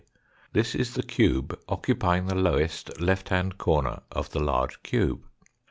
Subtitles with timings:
[0.51, 5.25] This is the cube occupying the lowest left hand corner of the large cube.